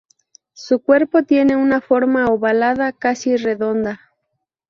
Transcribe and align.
Su 0.55 0.79
cuerpo 0.79 1.21
tiene 1.21 1.55
una 1.55 1.79
forma 1.79 2.25
ovalada, 2.25 2.91
casi 2.91 3.37
redonda. 3.37 3.99